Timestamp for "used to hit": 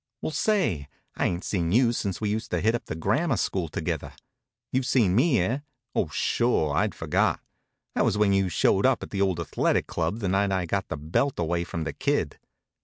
2.31-2.73